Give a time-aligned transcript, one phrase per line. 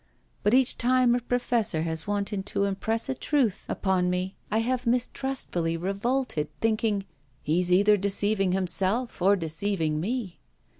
[0.41, 4.87] But each time a professor has wanted to impress a truth upon me, I have
[4.87, 7.05] mistrustfully revolted, thinking:
[7.43, 10.39] "He is either deceiving himself or deceiving me."